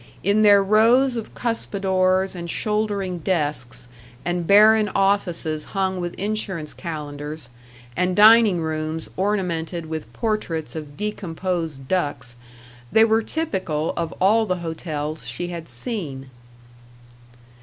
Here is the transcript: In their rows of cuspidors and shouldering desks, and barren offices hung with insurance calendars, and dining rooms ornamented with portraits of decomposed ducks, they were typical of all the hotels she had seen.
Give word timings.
In 0.23 0.41
their 0.41 0.63
rows 0.63 1.15
of 1.15 1.35
cuspidors 1.35 2.33
and 2.33 2.49
shouldering 2.49 3.19
desks, 3.19 3.87
and 4.25 4.47
barren 4.47 4.89
offices 4.95 5.63
hung 5.77 5.99
with 6.01 6.15
insurance 6.15 6.73
calendars, 6.73 7.49
and 7.95 8.15
dining 8.15 8.61
rooms 8.61 9.11
ornamented 9.15 9.85
with 9.85 10.11
portraits 10.11 10.75
of 10.75 10.97
decomposed 10.97 11.87
ducks, 11.87 12.35
they 12.91 13.05
were 13.05 13.21
typical 13.21 13.93
of 13.95 14.11
all 14.13 14.47
the 14.47 14.55
hotels 14.65 15.27
she 15.27 15.49
had 15.49 15.69
seen. 15.69 16.31